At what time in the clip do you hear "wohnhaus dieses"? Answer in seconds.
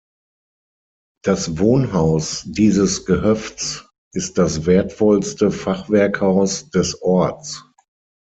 1.59-3.05